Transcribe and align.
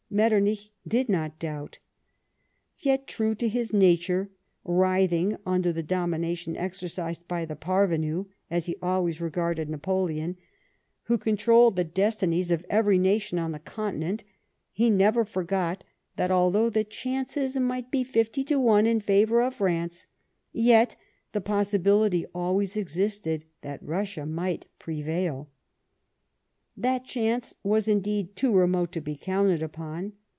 Metternich 0.13 0.71
did 0.85 1.07
not 1.07 1.39
doubt. 1.39 1.79
Yet, 2.77 3.07
true 3.07 3.33
to 3.35 3.47
his 3.47 3.71
nature, 3.71 4.29
writhing 4.65 5.37
vmdcr 5.47 5.73
the 5.73 5.83
domination 5.83 6.55
exer 6.55 6.89
cised 6.89 7.29
by 7.29 7.45
the 7.45 7.55
parvenu— 7.55 8.25
as 8.51 8.65
he 8.65 8.75
always 8.81 9.21
regarded 9.21 9.69
Napoleon— 9.69 10.31
78 10.33 10.33
LIFE 10.33 10.41
OF 10.41 10.43
PEINCE 10.43 10.75
METTEBNICU, 10.75 11.03
who 11.03 11.17
controlled 11.17 11.75
the 11.77 11.83
destinies 11.85 12.51
of 12.51 12.65
every 12.69 12.97
nation 12.97 13.39
on 13.39 13.53
the 13.53 13.59
Con 13.59 14.01
tinent, 14.01 14.23
he 14.73 14.89
never 14.89 15.23
forjj^ot 15.23 15.79
that 16.17 16.29
although 16.29 16.69
the 16.69 16.83
chances 16.83 17.55
might 17.55 17.89
be 17.89 18.03
fifty 18.03 18.43
to 18.43 18.59
one 18.59 18.85
in 18.85 18.99
favour 18.99 19.41
of 19.41 19.55
France, 19.55 20.07
yet 20.51 20.97
the 21.31 21.39
possibility 21.39 22.25
always 22.35 22.75
existed 22.75 23.45
that 23.61 23.81
Eussia 23.81 24.29
might 24.29 24.65
prevail. 24.77 25.49
That 26.77 27.03
chance 27.03 27.53
was, 27.63 27.89
indeed, 27.89 28.35
too 28.37 28.53
remote 28.53 28.93
to 28.93 29.01
be 29.01 29.17
counted 29.17 29.61
upon. 29.61 30.13